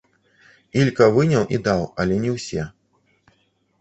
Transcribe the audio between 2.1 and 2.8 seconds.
не ўсе.